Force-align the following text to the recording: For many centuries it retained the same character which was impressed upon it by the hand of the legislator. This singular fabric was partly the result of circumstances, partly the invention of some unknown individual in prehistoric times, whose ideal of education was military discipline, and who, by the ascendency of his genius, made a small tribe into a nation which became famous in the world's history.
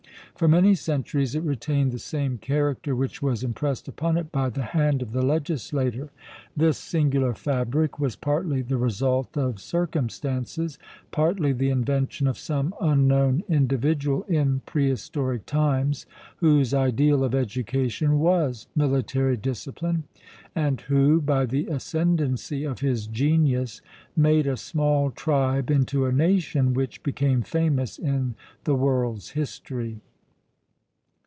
For 0.35 0.47
many 0.47 0.73
centuries 0.73 1.35
it 1.35 1.43
retained 1.43 1.91
the 1.91 1.99
same 1.99 2.39
character 2.39 2.95
which 2.95 3.21
was 3.21 3.43
impressed 3.43 3.87
upon 3.87 4.17
it 4.17 4.31
by 4.31 4.49
the 4.49 4.63
hand 4.63 5.03
of 5.03 5.11
the 5.11 5.21
legislator. 5.21 6.09
This 6.57 6.79
singular 6.79 7.35
fabric 7.35 7.99
was 7.99 8.15
partly 8.15 8.63
the 8.63 8.77
result 8.79 9.37
of 9.37 9.59
circumstances, 9.59 10.79
partly 11.11 11.53
the 11.53 11.69
invention 11.69 12.25
of 12.25 12.39
some 12.39 12.73
unknown 12.81 13.43
individual 13.49 14.23
in 14.23 14.61
prehistoric 14.65 15.45
times, 15.45 16.07
whose 16.37 16.73
ideal 16.73 17.23
of 17.23 17.35
education 17.35 18.17
was 18.17 18.65
military 18.75 19.37
discipline, 19.37 20.05
and 20.55 20.81
who, 20.81 21.21
by 21.21 21.45
the 21.45 21.67
ascendency 21.67 22.63
of 22.63 22.79
his 22.79 23.05
genius, 23.05 23.79
made 24.17 24.47
a 24.47 24.57
small 24.57 25.11
tribe 25.11 25.69
into 25.69 26.07
a 26.07 26.11
nation 26.11 26.73
which 26.73 27.03
became 27.03 27.43
famous 27.43 27.99
in 27.99 28.33
the 28.63 28.73
world's 28.73 29.29
history. 29.31 29.99